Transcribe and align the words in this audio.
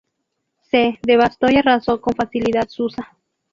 C 0.71 0.97
devastó 1.03 1.47
y 1.51 1.57
arrasó 1.57 2.01
con 2.01 2.15
facilidad 2.15 2.67
Susa. 2.67 3.15